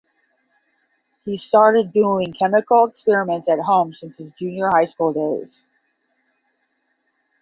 He 1.25 1.37
started 1.37 1.93
doing 1.93 2.33
chemical 2.33 2.87
experiments 2.87 3.47
at 3.47 3.59
home 3.59 3.93
since 3.93 4.17
his 4.17 4.31
junior 4.31 4.69
high 4.73 4.87
school 4.87 5.13
days. 5.13 5.63